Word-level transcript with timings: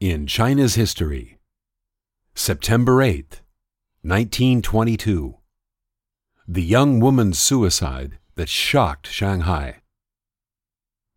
in 0.00 0.26
China's 0.26 0.76
history. 0.76 1.38
September 2.34 3.02
8th, 3.02 3.42
1922. 4.00 5.36
The 6.48 6.62
young 6.62 7.00
woman's 7.00 7.38
suicide 7.38 8.18
that 8.34 8.48
shocked 8.48 9.08
Shanghai. 9.08 9.82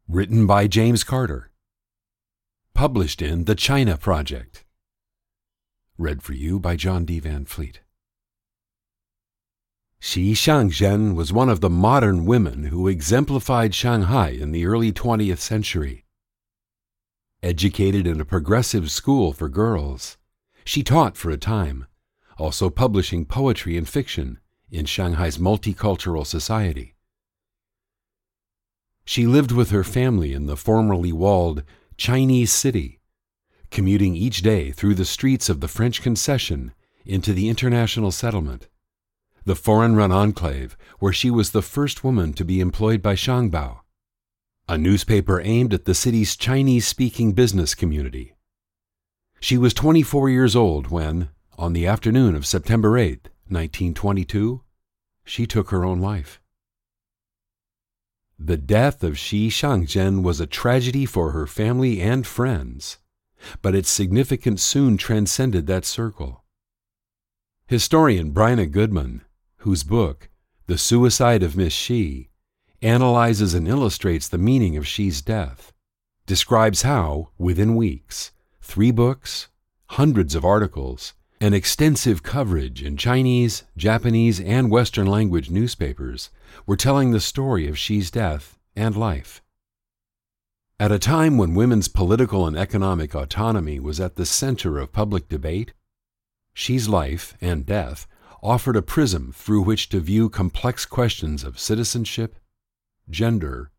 Written 0.09 0.45
by 0.45 0.67
James 0.67 1.05
Carter. 1.05 1.49
Published 2.73 3.21
in 3.21 3.45
The 3.45 3.55
China 3.55 3.95
Project. 3.95 4.65
Read 5.97 6.21
for 6.21 6.33
you 6.33 6.59
by 6.59 6.75
John 6.75 7.05
D. 7.05 7.21
Van 7.21 7.45
Fleet. 7.45 7.79
Xi 10.01 10.33
Shangzhen 10.33 11.15
was 11.15 11.31
one 11.31 11.47
of 11.47 11.61
the 11.61 11.69
modern 11.69 12.25
women 12.25 12.65
who 12.65 12.89
exemplified 12.89 13.73
Shanghai 13.73 14.31
in 14.31 14.51
the 14.51 14.65
early 14.65 14.91
20th 14.91 15.39
century. 15.39 16.02
Educated 17.43 18.07
in 18.07 18.19
a 18.21 18.25
progressive 18.25 18.89
school 18.89 19.33
for 19.33 19.49
girls, 19.49 20.17
she 20.63 20.81
taught 20.81 21.17
for 21.17 21.29
a 21.29 21.37
time, 21.37 21.85
also 22.37 22.69
publishing 22.69 23.25
poetry 23.25 23.77
and 23.77 23.87
fiction 23.87 24.39
in 24.71 24.85
Shanghai's 24.85 25.37
multicultural 25.37 26.25
society. 26.25 26.95
She 29.05 29.27
lived 29.27 29.51
with 29.51 29.71
her 29.71 29.83
family 29.83 30.33
in 30.33 30.45
the 30.45 30.57
formerly 30.57 31.11
walled 31.11 31.63
Chinese 31.97 32.51
city, 32.51 33.01
commuting 33.69 34.15
each 34.15 34.41
day 34.41 34.71
through 34.71 34.95
the 34.95 35.03
streets 35.03 35.49
of 35.49 35.59
the 35.59 35.67
French 35.67 36.01
concession 36.01 36.73
into 37.05 37.33
the 37.33 37.49
international 37.49 38.11
settlement 38.11 38.69
the 39.45 39.55
foreign 39.55 39.95
run 39.95 40.11
enclave 40.11 40.77
where 40.99 41.11
she 41.11 41.29
was 41.29 41.51
the 41.51 41.61
first 41.61 42.03
woman 42.03 42.33
to 42.33 42.45
be 42.45 42.61
employed 42.61 43.01
by 43.01 43.13
Shangbao, 43.13 43.79
a 44.67 44.77
newspaper 44.77 45.41
aimed 45.41 45.73
at 45.73 45.85
the 45.85 45.93
city's 45.93 46.35
Chinese 46.35 46.87
speaking 46.87 47.33
business 47.33 47.75
community. 47.75 48.35
She 49.39 49.57
was 49.57 49.73
24 49.73 50.29
years 50.29 50.55
old 50.55 50.87
when, 50.87 51.29
on 51.57 51.73
the 51.73 51.85
afternoon 51.85 52.35
of 52.35 52.45
September 52.45 52.97
8, 52.97 53.29
1922, 53.47 54.61
she 55.25 55.45
took 55.45 55.69
her 55.69 55.83
own 55.83 55.99
life. 55.99 56.39
The 58.39 58.57
death 58.57 59.03
of 59.03 59.17
Xi 59.17 59.49
Shangzhen 59.49 60.23
was 60.23 60.39
a 60.39 60.47
tragedy 60.47 61.05
for 61.05 61.31
her 61.31 61.45
family 61.45 62.01
and 62.01 62.25
friends, 62.25 62.97
but 63.61 63.75
its 63.75 63.89
significance 63.89 64.63
soon 64.63 64.97
transcended 64.97 65.67
that 65.67 65.85
circle. 65.85 66.43
Historian 67.67 68.33
Bryna 68.33 68.69
Goodman 68.71 69.21
whose 69.63 69.83
book, 69.83 70.27
The 70.67 70.77
Suicide 70.77 71.41
of 71.41 71.55
Miss 71.55 71.71
Xi, 71.71 72.29
analyzes 72.83 73.53
and 73.53 73.67
illustrates 73.67 74.27
the 74.27 74.37
meaning 74.37 74.77
of 74.77 74.87
Xi's 74.87 75.21
death, 75.21 75.71
describes 76.25 76.83
how, 76.83 77.29
within 77.37 77.75
weeks, 77.75 78.31
three 78.61 78.91
books, 78.91 79.47
hundreds 79.87 80.35
of 80.35 80.45
articles, 80.45 81.13
and 81.39 81.53
extensive 81.53 82.23
coverage 82.23 82.81
in 82.81 82.95
Chinese, 82.95 83.63
Japanese, 83.75 84.39
and 84.39 84.69
Western 84.69 85.07
language 85.07 85.49
newspapers 85.49 86.29
were 86.65 86.77
telling 86.77 87.11
the 87.11 87.19
story 87.19 87.67
of 87.67 87.79
Xi's 87.79 88.11
death 88.11 88.57
and 88.75 88.95
life. 88.95 89.41
At 90.79 90.91
a 90.91 90.99
time 90.99 91.37
when 91.37 91.53
women's 91.53 91.87
political 91.87 92.47
and 92.47 92.57
economic 92.57 93.13
autonomy 93.15 93.79
was 93.79 93.99
at 93.99 94.15
the 94.15 94.25
center 94.25 94.79
of 94.79 94.91
public 94.91 95.29
debate, 95.29 95.73
Xi's 96.55 96.89
life 96.89 97.35
and 97.41 97.65
death 97.65 98.07
offered 98.41 98.75
a 98.75 98.81
prism 98.81 99.31
through 99.33 99.61
which 99.61 99.89
to 99.89 99.99
view 99.99 100.29
complex 100.29 100.85
questions 100.85 101.43
of 101.43 101.59
citizenship, 101.59 102.35
gender, 103.09 103.71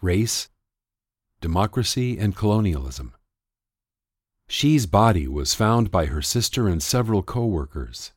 race, 0.00 0.48
democracy, 1.40 2.18
and 2.18 2.36
colonialism. 2.36 3.14
Xi's 4.48 4.86
body 4.86 5.26
was 5.26 5.54
found 5.54 5.90
by 5.90 6.06
her 6.06 6.22
sister 6.22 6.68
and 6.68 6.82
several 6.82 7.22
co 7.22 7.46
workers. 7.46 8.12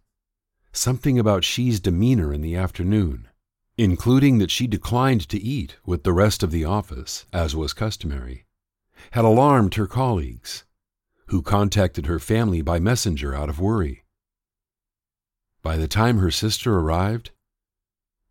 Something 0.72 1.18
about 1.18 1.46
Xi's 1.46 1.80
demeanor 1.80 2.34
in 2.34 2.42
the 2.42 2.56
afternoon, 2.56 3.30
including 3.78 4.38
that 4.40 4.52
she 4.52 4.68
declined 4.68 5.28
to 5.30 5.42
eat 5.42 5.78
with 5.86 6.04
the 6.04 6.14
rest 6.14 6.44
of 6.44 6.52
the 6.52 6.66
office, 6.66 7.26
as 7.32 7.56
was 7.56 7.74
customary, 7.74 8.46
had 9.12 9.26
alarmed 9.26 9.76
her 9.76 9.88
colleagues, 9.88 10.66
who 11.28 11.42
contacted 11.42 12.06
her 12.06 12.20
family 12.20 12.62
by 12.62 12.80
messenger 12.80 13.34
out 13.34 13.50
of 13.50 13.60
worry. 13.60 14.04
By 15.64 15.78
the 15.78 15.88
time 15.88 16.18
her 16.20 16.32
sister 16.32 16.78
arrived, 16.78 17.32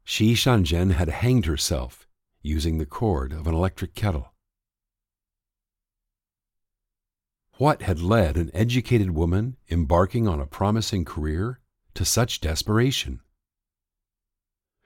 Xi 0.04 0.34
Shangzhen 0.34 0.92
had 0.92 1.08
hanged 1.08 1.46
herself 1.46 2.03
using 2.44 2.76
the 2.78 2.86
cord 2.86 3.32
of 3.32 3.46
an 3.46 3.54
electric 3.54 3.94
kettle. 3.94 4.34
What 7.56 7.82
had 7.82 8.00
led 8.00 8.36
an 8.36 8.50
educated 8.52 9.12
woman 9.12 9.56
embarking 9.70 10.28
on 10.28 10.40
a 10.40 10.46
promising 10.46 11.04
career 11.04 11.60
to 11.94 12.04
such 12.04 12.40
desperation? 12.40 13.20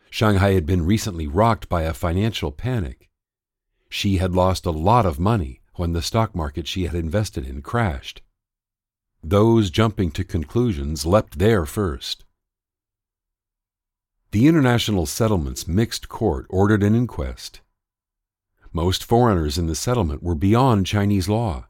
Shanghai 0.09 0.53
had 0.53 0.67
been 0.67 0.87
recently 0.87 1.27
rocked 1.27 1.69
by 1.69 1.83
a 1.83 1.93
financial 1.93 2.53
panic. 2.53 3.11
She 3.89 4.19
had 4.19 4.35
lost 4.35 4.65
a 4.65 4.71
lot 4.71 5.05
of 5.05 5.19
money 5.19 5.61
when 5.75 5.93
the 5.93 6.03
stock 6.03 6.35
market 6.35 6.69
she 6.69 6.85
had 6.85 6.95
invested 6.95 7.47
in 7.47 7.63
crashed. 7.63 8.23
Those 9.23 9.71
jumping 9.71 10.13
to 10.13 10.25
conclusions 10.25 11.05
leapt 11.05 11.39
there 11.39 11.67
first. 11.67 12.25
The 14.31 14.47
International 14.47 15.06
Settlement's 15.06 15.66
mixed 15.66 16.11
court 16.11 16.44
ordered 16.50 16.83
an 16.83 16.94
inquest. 16.94 17.62
Most 18.75 19.03
foreigners 19.03 19.56
in 19.56 19.69
the 19.69 19.75
settlement 19.75 20.22
were 20.22 20.34
beyond 20.34 20.84
Chinese 20.84 21.31
law, 21.31 21.69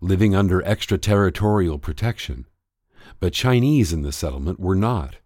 living 0.00 0.34
under 0.34 0.62
extraterritorial 0.62 1.78
protection, 1.78 2.46
but 3.20 3.34
Chinese 3.34 3.92
in 3.92 4.00
the 4.00 4.12
settlement 4.12 4.58
were 4.58 4.74
not, 4.74 5.16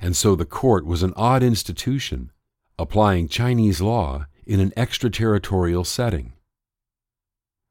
and 0.00 0.16
so 0.16 0.36
the 0.36 0.44
court 0.44 0.86
was 0.86 1.02
an 1.02 1.12
odd 1.16 1.42
institution, 1.42 2.30
applying 2.78 3.26
Chinese 3.26 3.80
law 3.80 4.26
in 4.46 4.60
an 4.60 4.72
extraterritorial 4.76 5.82
setting. 5.82 6.34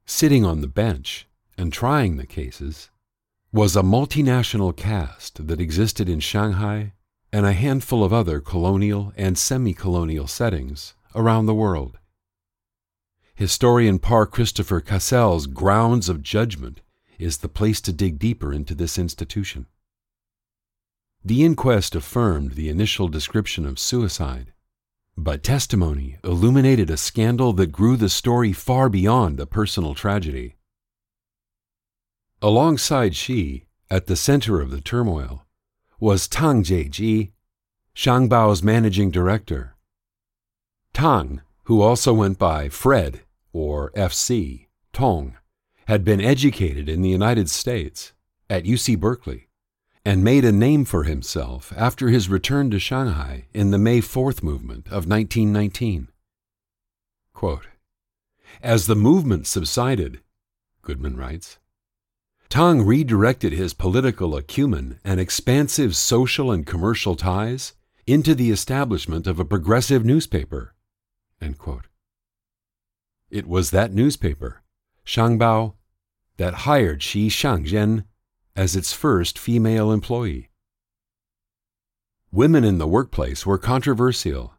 Sitting 0.05 0.43
on 0.43 0.59
the 0.59 0.67
bench 0.67 1.25
and 1.57 1.71
trying 1.71 2.17
the 2.17 2.27
cases 2.27 2.89
was 3.53 3.77
a 3.77 3.81
multinational 3.81 4.75
caste 4.75 5.47
that 5.47 5.61
existed 5.61 6.09
in 6.09 6.19
Shanghai 6.19 6.91
and 7.35 7.45
a 7.45 7.51
handful 7.51 8.01
of 8.01 8.13
other 8.13 8.39
colonial 8.39 9.11
and 9.17 9.37
semi 9.37 9.73
colonial 9.73 10.25
settings 10.25 10.93
around 11.13 11.45
the 11.45 11.53
world. 11.53 11.99
Historian 13.35 13.99
Pär 13.99 14.25
Kristoffer 14.25 14.79
Cassel's 14.79 15.45
Grounds 15.45 16.07
of 16.07 16.23
Judgment 16.23 16.79
is 17.19 17.39
the 17.39 17.49
place 17.49 17.81
to 17.81 17.91
dig 17.91 18.19
deeper 18.19 18.53
into 18.53 18.73
this 18.73 18.97
institution. 18.97 19.65
The 21.25 21.43
inquest 21.43 21.93
affirmed 21.93 22.53
the 22.53 22.69
initial 22.69 23.09
description 23.09 23.65
of 23.65 23.79
suicide, 23.79 24.53
but 25.17 25.43
testimony 25.43 26.17
illuminated 26.23 26.89
a 26.89 26.95
scandal 26.95 27.51
that 27.51 27.73
grew 27.73 27.97
the 27.97 28.07
story 28.07 28.53
far 28.53 28.87
beyond 28.87 29.41
a 29.41 29.45
personal 29.45 29.93
tragedy. 29.93 30.55
Alongside 32.41 33.13
Xi, 33.13 33.65
at 33.89 34.05
the 34.05 34.15
center 34.15 34.61
of 34.61 34.71
the 34.71 34.79
turmoil, 34.79 35.44
was 35.99 36.27
Tang 36.27 36.63
Jieji, 36.63 37.31
Shangbao's 37.95 38.61
managing 38.61 39.11
director. 39.11 39.75
Tang, 40.93 41.41
who 41.63 41.81
also 41.81 42.13
went 42.13 42.37
by 42.37 42.69
Fred 42.69 43.21
or 43.53 43.91
FC 43.91 44.67
Tong, 44.93 45.37
had 45.87 46.03
been 46.03 46.21
educated 46.21 46.89
in 46.89 47.01
the 47.01 47.09
United 47.09 47.49
States 47.49 48.13
at 48.49 48.65
UC 48.65 48.99
Berkeley 48.99 49.47
and 50.03 50.23
made 50.23 50.45
a 50.45 50.51
name 50.51 50.85
for 50.85 51.03
himself 51.03 51.73
after 51.75 52.09
his 52.09 52.29
return 52.29 52.69
to 52.69 52.79
Shanghai 52.79 53.45
in 53.53 53.71
the 53.71 53.77
May 53.77 53.99
4th 54.01 54.43
movement 54.43 54.87
of 54.87 55.07
1919. 55.07 56.09
Quote, 57.33 57.67
As 58.61 58.87
the 58.87 58.95
movement 58.95 59.47
subsided, 59.47 60.21
Goodman 60.81 61.17
writes, 61.17 61.57
Tang 62.55 62.85
redirected 62.85 63.51
his 63.51 63.73
political 63.73 64.33
acumen 64.33 64.97
and 65.03 65.19
expansive 65.19 65.93
social 65.93 66.53
and 66.53 66.65
commercial 66.65 67.17
ties 67.17 67.73
into 68.07 68.33
the 68.33 68.49
establishment 68.49 69.27
of 69.27 69.41
a 69.41 69.43
progressive 69.43 70.05
newspaper. 70.05 70.73
It 73.29 73.45
was 73.45 73.71
that 73.71 73.93
newspaper, 73.93 74.63
Shangbao, 75.05 75.73
that 76.37 76.63
hired 76.63 77.03
Xi 77.03 77.27
Shangzhen 77.27 78.05
as 78.55 78.77
its 78.77 78.93
first 78.93 79.37
female 79.37 79.91
employee. 79.91 80.49
Women 82.31 82.63
in 82.63 82.77
the 82.77 82.87
workplace 82.87 83.45
were 83.45 83.57
controversial, 83.57 84.53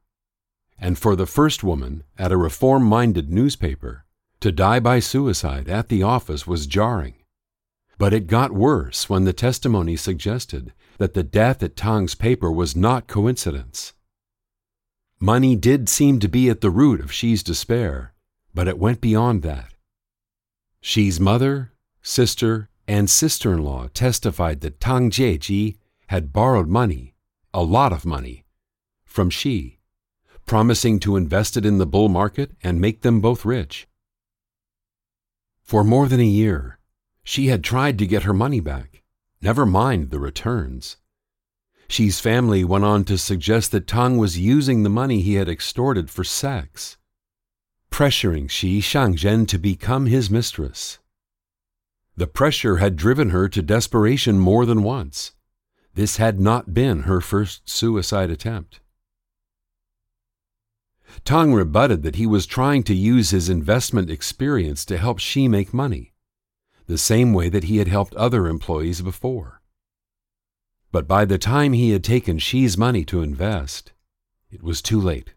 and 0.79 0.99
for 0.99 1.17
the 1.17 1.25
first 1.25 1.65
woman 1.65 2.05
at 2.19 2.31
a 2.31 2.37
reform 2.37 2.83
minded 2.83 3.33
newspaper 3.33 4.05
to 4.41 4.53
die 4.53 4.81
by 4.81 4.99
suicide 4.99 5.67
at 5.71 5.89
the 5.89 6.03
office 6.03 6.47
was 6.47 6.67
jarring. 6.67 7.15
But 7.99 8.13
it 8.13 8.27
got 8.27 8.53
worse 8.53 9.09
when 9.09 9.25
the 9.25 9.33
testimony 9.33 9.97
suggested 9.97 10.73
that 10.99 11.15
the 11.15 11.23
death 11.23 11.63
at 11.63 11.77
Tang's 11.77 12.15
paper 12.15 12.53
was 12.53 12.77
not 12.77 13.07
coincidence. 13.07 13.95
Money 15.19 15.57
did 15.57 15.89
seem 15.89 16.21
to 16.21 16.29
be 16.29 16.51
at 16.51 16.61
the 16.61 16.71
root 16.71 17.01
of 17.01 17.13
Xi's 17.13 17.43
despair, 17.43 18.13
but 18.55 18.69
it 18.69 18.79
went 18.79 19.01
beyond 19.01 19.43
that. 19.43 19.73
Xi's 20.83 21.19
mother, 21.19 21.73
sister, 22.03 22.69
and 22.87 23.09
sister 23.09 23.55
in 23.55 23.65
law 23.65 23.89
testified 23.95 24.61
that 24.61 24.79
Tang 24.79 25.11
Jieji 25.11 25.79
had 26.09 26.33
borrowed 26.33 26.69
money, 26.69 27.15
a 27.53 27.63
lot 27.63 27.93
of 27.93 28.05
money, 28.05 28.45
from 29.05 29.31
Xi, 29.31 29.79
promising 30.45 31.01
to 31.01 31.17
invest 31.17 31.57
it 31.57 31.67
in 31.67 31.79
the 31.79 31.87
bull 31.87 32.09
market 32.09 32.53
and 32.63 32.81
make 32.81 33.01
them 33.01 33.21
both 33.21 33.45
rich. 33.45 33.89
For 35.63 35.83
more 35.83 36.07
than 36.07 36.21
a 36.21 36.25
year, 36.25 36.76
she 37.27 37.49
had 37.49 37.65
tried 37.65 37.99
to 37.99 38.07
get 38.07 38.23
her 38.23 38.33
money 38.33 38.61
back, 38.61 39.03
never 39.43 39.67
mind 39.67 40.11
the 40.11 40.21
returns. 40.21 40.97
Xi's 41.89 42.21
family 42.21 42.63
went 42.63 42.85
on 42.85 43.03
to 43.05 43.19
suggest 43.19 43.73
that 43.73 43.89
Tang 43.89 44.17
was 44.17 44.39
using 44.39 44.85
the 44.85 44.89
money 44.89 45.21
he 45.21 45.35
had 45.35 45.49
extorted 45.49 46.09
for 46.09 46.23
sex, 46.23 46.97
pressuring 47.91 48.49
Xi 48.49 48.81
Shangzhen 48.81 49.47
to 49.49 49.59
become 49.59 50.07
his 50.07 50.31
mistress. 50.31 51.01
The 52.17 52.29
pressure 52.29 52.77
had 52.77 52.95
driven 52.95 53.31
her 53.31 53.49
to 53.49 53.61
desperation 53.61 54.39
more 54.39 54.65
than 54.65 54.85
once. 54.85 55.35
This 55.95 56.19
had 56.19 56.39
not 56.39 56.73
been 56.73 57.03
her 57.03 57.21
first 57.21 57.69
suicide 57.69 58.31
attempt. 58.31 58.79
Tang 61.25 61.53
rebutted 61.53 62.05
that 62.05 62.17
he 62.17 62.27
was 62.27 62.47
trying 62.47 62.85
to 62.85 62.95
use 62.95 63.31
his 63.31 63.49
investment 63.49 64.11
experience 64.11 64.85
to 64.85 64.97
help 64.97 65.19
Xi 65.19 65.49
make 65.49 65.75
money, 65.75 66.13
the 66.87 66.99
same 66.99 67.33
way 67.33 67.49
that 67.49 67.65
he 67.65 67.79
had 67.79 67.89
helped 67.89 68.15
other 68.15 68.47
employees 68.47 69.03
before. 69.03 69.61
But 70.93 71.09
by 71.09 71.25
the 71.25 71.39
time 71.39 71.73
he 71.73 71.91
had 71.91 72.05
taken 72.05 72.39
Xi's 72.39 72.79
money 72.79 73.05
to 73.07 73.23
invest, 73.23 73.93
it 74.51 74.63
was 74.63 74.81
too 74.81 75.01
late. 75.01 75.35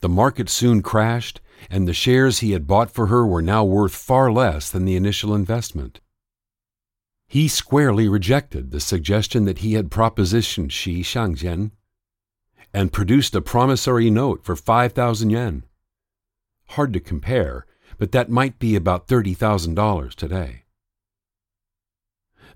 The 0.00 0.08
market 0.08 0.48
soon 0.48 0.82
crashed, 0.82 1.40
and 1.70 1.86
the 1.86 1.92
shares 1.92 2.38
he 2.38 2.52
had 2.52 2.66
bought 2.66 2.90
for 2.90 3.06
her 3.06 3.26
were 3.26 3.42
now 3.42 3.64
worth 3.64 3.94
far 3.94 4.32
less 4.32 4.70
than 4.70 4.84
the 4.84 4.96
initial 4.96 5.34
investment. 5.34 6.00
He 7.26 7.48
squarely 7.48 8.08
rejected 8.08 8.70
the 8.70 8.80
suggestion 8.80 9.44
that 9.44 9.58
he 9.58 9.74
had 9.74 9.90
propositioned 9.90 10.70
Xi 10.70 11.02
Shangzhen 11.02 11.70
and 12.74 12.92
produced 12.92 13.34
a 13.34 13.40
promissory 13.40 14.10
note 14.10 14.44
for 14.44 14.56
5,000 14.56 15.30
yen. 15.30 15.64
Hard 16.68 16.92
to 16.92 17.00
compare, 17.00 17.66
but 17.98 18.12
that 18.12 18.30
might 18.30 18.58
be 18.58 18.74
about 18.76 19.08
$30,000 19.08 20.14
today. 20.14 20.61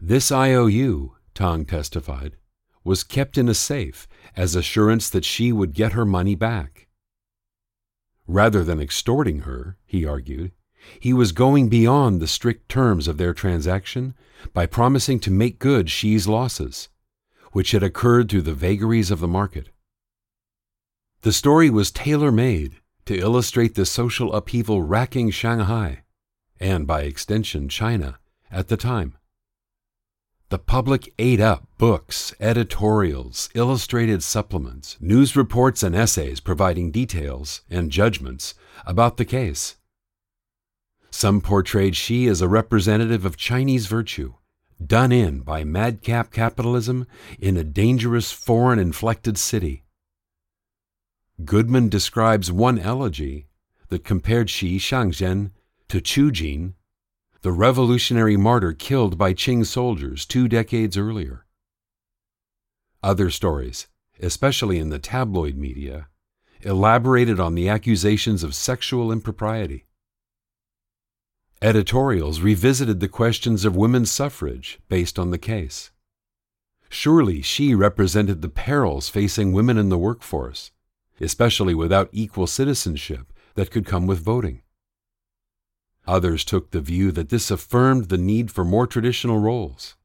This 0.01 0.31
IOU, 0.31 1.17
Tang 1.35 1.65
testified, 1.65 2.37
was 2.85 3.03
kept 3.03 3.39
in 3.39 3.49
a 3.49 3.55
safe 3.55 4.07
as 4.37 4.55
assurance 4.55 5.09
that 5.11 5.25
she 5.25 5.53
would 5.53 5.73
get 5.73 5.93
her 5.93 6.05
money 6.05 6.35
back. 6.35 6.87
Rather 8.27 8.63
than 8.63 8.81
extorting 8.81 9.41
her, 9.41 9.77
he 9.87 10.05
argued, 10.05 10.53
he 11.01 11.13
was 11.13 11.33
going 11.33 11.69
beyond 11.69 12.21
the 12.21 12.27
strict 12.27 12.69
terms 12.69 13.09
of 13.09 13.17
their 13.17 13.33
transaction 13.35 14.15
by 14.53 14.67
promising 14.67 15.19
to 15.21 15.31
make 15.31 15.59
good 15.59 15.89
Xi's 15.89 16.29
losses, 16.29 16.89
which 17.53 17.73
had 17.73 17.83
occurred 17.83 18.29
through 18.29 18.43
the 18.43 18.55
vagaries 18.55 19.11
of 19.11 19.21
the 19.21 19.29
market. 19.29 19.71
The 21.23 21.33
story 21.33 21.71
was 21.71 21.91
tailor 21.91 22.31
made 22.31 22.77
to 23.07 23.19
illustrate 23.19 23.75
the 23.75 23.87
social 23.87 24.33
upheaval 24.35 24.83
racking 24.83 25.31
Shanghai, 25.31 26.03
and 26.61 26.87
by 26.87 27.03
extension 27.03 27.69
China, 27.69 28.19
at 28.51 28.69
the 28.69 28.77
time. 28.77 29.17
The 30.49 30.59
public 30.61 31.13
ate 31.19 31.41
up 31.41 31.67
books, 31.77 32.33
editorials, 32.39 33.51
illustrated 33.55 34.23
supplements, 34.23 34.97
news 35.01 35.35
reports, 35.35 35.83
and 35.83 35.93
essays 35.93 36.39
providing 36.39 36.93
details 36.93 37.63
and 37.69 37.91
judgments 37.91 38.55
about 38.87 39.17
the 39.17 39.25
case. 39.25 39.77
Some 41.11 41.41
portrayed 41.41 41.97
Xi 41.97 42.29
as 42.29 42.41
a 42.41 42.49
representative 42.49 43.25
of 43.25 43.37
Chinese 43.37 43.89
virtue, 43.89 44.35
done 44.85 45.11
in 45.11 45.41
by 45.41 45.65
madcap 45.65 46.31
capitalism 46.31 47.09
in 47.41 47.57
a 47.57 47.65
dangerous 47.65 48.31
foreign 48.31 48.79
inflected 48.79 49.37
city. 49.39 49.83
Goodman 51.45 51.89
describes 51.89 52.53
one 52.53 52.79
elegy 52.79 53.49
that 53.89 54.05
compared 54.05 54.49
Xi 54.49 54.79
Shangzhen 54.79 55.51
to 55.89 56.01
Qiu 56.01 56.31
Jin, 56.31 56.75
the 57.47 57.53
revolutionary 57.53 58.37
martyr 58.37 58.73
killed 58.73 59.17
by 59.17 59.33
Qing 59.33 59.65
soldiers 59.65 60.27
two 60.27 60.49
decades 60.49 60.97
earlier. 60.97 61.47
Other 63.05 63.31
stories, 63.31 63.87
especially 64.21 64.81
in 64.81 64.89
the 64.89 64.99
tabloid 64.99 65.57
media, 65.57 66.09
elaborated 66.63 67.39
on 67.39 67.55
the 67.55 67.69
accusations 67.69 68.43
of 68.43 68.53
sexual 68.53 69.13
impropriety. 69.13 69.87
Editorials 71.63 72.41
revisited 72.41 72.99
the 72.99 73.07
questions 73.07 73.65
of 73.65 73.77
women's 73.77 74.11
suffrage 74.11 74.81
based 74.89 75.17
on 75.17 75.31
the 75.31 75.39
case. 75.39 75.93
Surely 76.89 77.43
she 77.43 77.77
represented 77.77 78.43
the 78.43 78.49
perils 78.49 79.09
facing 79.09 79.53
women 79.53 79.79
in 79.79 79.89
the 79.89 79.97
workforce 79.97 80.73
especially 81.21 81.77
without 81.77 82.09
equal 82.11 82.49
citizenship 82.49 83.33
that 83.55 83.71
could 83.71 83.87
come 83.87 84.09
with 84.09 84.19
voting. 84.19 84.63
Others 86.07 86.45
took 86.45 86.71
the 86.71 86.81
view 86.81 87.11
that 87.13 87.31
this 87.31 87.51
affirmed 87.51 88.09
the 88.09 88.19
need 88.19 88.51
for 88.51 88.65
more 88.65 88.87
traditional 88.87 89.39
roles, 89.39 89.97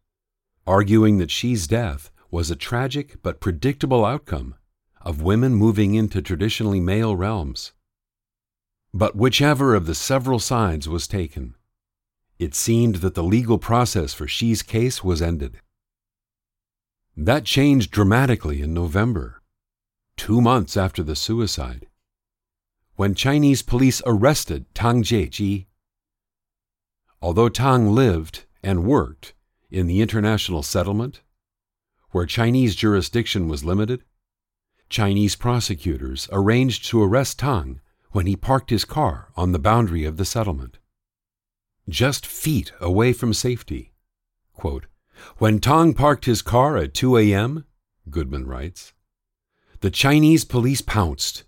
arguing 0.65 1.17
that 1.17 1.31
Xi's 1.31 1.67
death 1.67 2.11
was 2.31 2.49
a 2.49 2.55
tragic 2.55 3.21
but 3.21 3.39
predictable 3.39 4.03
outcome 4.03 4.55
of 5.01 5.21
women 5.21 5.53
moving 5.53 5.93
into 5.95 6.21
traditionally 6.21 6.79
male 6.79 7.15
realms. 7.15 7.73
But 8.93 9.15
whichever 9.15 9.75
of 9.75 9.85
the 9.85 9.95
several 9.95 10.39
sides 10.39 10.89
was 10.89 11.07
taken, 11.07 11.55
it 12.39 12.55
seemed 12.55 12.95
that 12.95 13.13
the 13.13 13.23
legal 13.23 13.57
process 13.57 14.13
for 14.13 14.27
Xi's 14.27 14.63
case 14.63 15.03
was 15.03 15.21
ended. 15.21 15.59
That 17.15 17.45
changed 17.45 17.91
dramatically 17.91 18.61
in 18.61 18.73
November 18.73 19.41
two 20.17 20.41
months 20.41 20.77
after 20.77 21.03
the 21.03 21.15
suicide, 21.15 21.87
when 22.95 23.15
Chinese 23.15 23.61
police 23.61 24.01
arrested 24.05 24.65
Tang 24.73 25.03
Jieji. 25.03 25.67
Although 27.21 27.49
Tang 27.49 27.91
lived 27.91 28.45
and 28.63 28.83
worked 28.83 29.33
in 29.69 29.87
the 29.87 30.01
international 30.01 30.63
settlement, 30.63 31.21
where 32.09 32.25
Chinese 32.25 32.75
jurisdiction 32.75 33.47
was 33.47 33.63
limited, 33.63 34.03
Chinese 34.89 35.35
prosecutors 35.35 36.27
arranged 36.31 36.85
to 36.85 37.01
arrest 37.01 37.39
Tang 37.39 37.79
when 38.11 38.25
he 38.25 38.35
parked 38.35 38.71
his 38.71 38.83
car 38.83 39.29
on 39.37 39.51
the 39.51 39.59
boundary 39.59 40.03
of 40.03 40.17
the 40.17 40.25
settlement. 40.25 40.79
Just 41.87 42.25
feet 42.25 42.73
away 42.81 43.13
from 43.13 43.33
safety. 43.33 43.93
Quote, 44.53 44.87
when 45.37 45.59
Tang 45.59 45.93
parked 45.93 46.25
his 46.25 46.41
car 46.41 46.75
at 46.77 46.93
2 46.93 47.17
a.m., 47.17 47.65
Goodman 48.09 48.47
writes, 48.47 48.93
the 49.79 49.91
Chinese 49.91 50.43
police 50.43 50.81
pounced, 50.81 51.43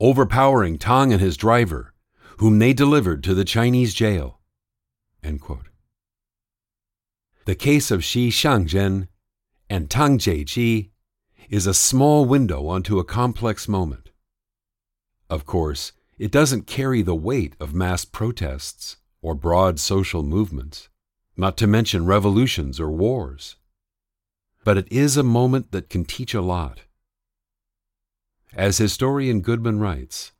overpowering 0.00 0.78
Tang 0.78 1.12
and 1.12 1.20
his 1.20 1.36
driver, 1.36 1.92
whom 2.38 2.58
they 2.58 2.72
delivered 2.72 3.24
to 3.24 3.34
the 3.34 3.44
Chinese 3.44 3.92
jail. 3.92 4.37
The 7.44 7.54
case 7.54 7.90
of 7.90 8.02
Xi 8.02 8.30
Shangzhen 8.30 9.08
and 9.68 9.90
Tang 9.90 10.18
Jieji 10.18 10.90
is 11.50 11.66
a 11.66 11.74
small 11.74 12.24
window 12.24 12.66
onto 12.66 12.98
a 12.98 13.04
complex 13.04 13.68
moment. 13.68 14.10
Of 15.28 15.44
course, 15.44 15.92
it 16.18 16.30
doesn't 16.30 16.66
carry 16.66 17.02
the 17.02 17.14
weight 17.14 17.54
of 17.60 17.74
mass 17.74 18.04
protests 18.04 18.96
or 19.20 19.34
broad 19.34 19.78
social 19.78 20.22
movements, 20.22 20.88
not 21.36 21.56
to 21.58 21.66
mention 21.66 22.06
revolutions 22.06 22.80
or 22.80 22.90
wars. 22.90 23.56
But 24.64 24.78
it 24.78 24.90
is 24.90 25.16
a 25.16 25.22
moment 25.22 25.72
that 25.72 25.90
can 25.90 26.04
teach 26.04 26.34
a 26.34 26.42
lot. 26.42 26.82
As 28.54 28.78
historian 28.78 29.40
Goodman 29.40 29.78
writes, 29.78 30.32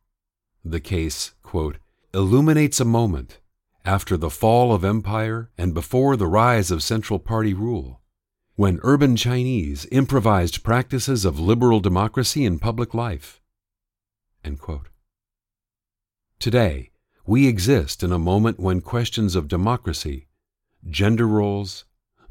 the 0.65 0.81
case, 0.81 1.33
quote, 1.43 1.77
illuminates 2.13 2.81
a 2.81 2.85
moment 2.85 3.39
after 3.85 4.17
the 4.17 4.31
fall 4.31 4.73
of 4.73 4.85
empire 4.85 5.51
and 5.57 5.75
before 5.75 6.17
the 6.17 6.27
rise 6.27 6.71
of 6.71 6.83
Central 6.83 7.19
Party 7.19 7.55
rule, 7.55 8.01
when 8.57 8.81
urban 8.83 9.17
Chinese 9.17 9.87
improvised 9.93 10.65
practices 10.65 11.25
of 11.25 11.39
liberal 11.39 11.81
democracy 11.81 12.45
in 12.45 12.59
public 12.59 12.93
life. 12.93 13.41
Today, 16.39 16.91
we 17.27 17.47
exist 17.47 18.03
in 18.03 18.13
a 18.13 18.19
moment 18.19 18.59
when 18.59 18.81
questions 18.81 19.35
of 19.35 19.49
democracy 19.49 20.29
gender 20.89 21.27
roles, 21.27 21.85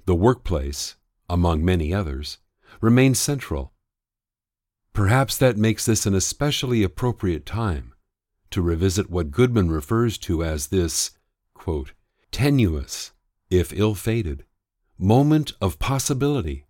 the 0.06 0.16
workplace, 0.16 0.96
among 1.30 1.64
many 1.64 1.94
others, 1.94 2.38
remain 2.82 3.14
central. 3.14 3.74
Perhaps 4.94 5.38
that 5.38 5.58
makes 5.58 5.86
this 5.86 6.06
an 6.06 6.16
especially 6.16 6.82
appropriate 6.84 7.46
time 7.46 7.94
to 8.50 8.62
revisit 8.62 9.10
what 9.10 9.32
Goodman 9.32 9.70
refers 9.70 10.18
to 10.20 10.44
as 10.44 10.68
this 10.68 11.12
tenuous, 12.32 13.12
if 13.50 13.74
ill 13.74 13.94
fated, 13.94 14.46
moment 14.98 15.52
of 15.60 15.80
possibility 15.80 16.66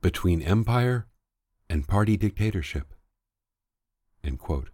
between 0.00 0.40
empire 0.40 1.06
and 1.68 1.88
party 1.88 2.16
dictatorship. 2.16 2.94
End 4.22 4.38
quote. 4.38 4.70